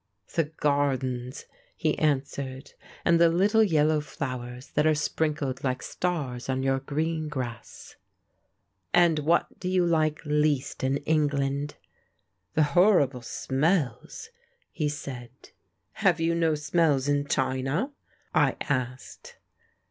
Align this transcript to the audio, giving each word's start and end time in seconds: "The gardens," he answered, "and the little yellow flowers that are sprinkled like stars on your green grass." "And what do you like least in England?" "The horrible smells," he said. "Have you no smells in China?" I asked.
"The 0.33 0.45
gardens," 0.45 1.45
he 1.75 1.95
answered, 1.99 2.73
"and 3.05 3.21
the 3.21 3.29
little 3.29 3.61
yellow 3.61 4.01
flowers 4.01 4.69
that 4.69 4.87
are 4.87 4.95
sprinkled 4.95 5.63
like 5.63 5.83
stars 5.83 6.49
on 6.49 6.63
your 6.63 6.79
green 6.79 7.27
grass." 7.29 7.97
"And 8.95 9.19
what 9.19 9.59
do 9.59 9.69
you 9.69 9.85
like 9.85 10.21
least 10.25 10.83
in 10.83 10.97
England?" 11.05 11.75
"The 12.55 12.63
horrible 12.63 13.21
smells," 13.21 14.31
he 14.71 14.89
said. 14.89 15.29
"Have 15.91 16.19
you 16.19 16.33
no 16.33 16.55
smells 16.55 17.07
in 17.07 17.27
China?" 17.27 17.91
I 18.33 18.55
asked. 18.61 19.37